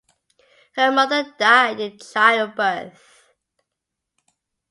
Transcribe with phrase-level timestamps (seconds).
[0.77, 3.33] Her mother died in childbirth.